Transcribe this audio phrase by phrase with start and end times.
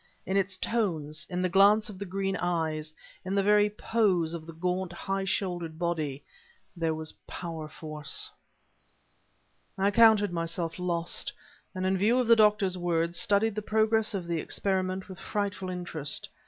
[0.25, 2.91] In its tones, in the glance of the green eyes,
[3.23, 6.23] in the very pose of the gaunt, high shouldered body,
[6.75, 8.31] there was power force.
[9.77, 11.31] I counted myself lost,
[11.75, 15.69] and in view of the doctor's words, studied the progress of the experiment with frightful
[15.69, 16.29] interest.